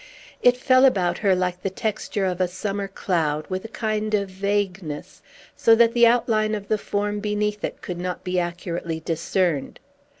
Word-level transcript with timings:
It 0.41 0.57
fell 0.57 0.83
about 0.83 1.19
her 1.19 1.35
like 1.35 1.61
the 1.61 1.69
texture 1.69 2.25
of 2.25 2.41
a 2.41 2.47
summer 2.47 2.87
cloud, 2.87 3.45
with 3.51 3.63
a 3.65 3.67
kind 3.67 4.15
of 4.15 4.31
vagueness, 4.31 5.21
so 5.55 5.75
that 5.75 5.93
the 5.93 6.07
outline 6.07 6.55
of 6.55 6.69
the 6.69 6.79
form 6.79 7.19
beneath 7.19 7.63
it 7.63 7.83
could 7.83 7.99
not 7.99 8.23
be 8.23 8.39
accurately 8.39 8.99
discerned. 8.99 9.79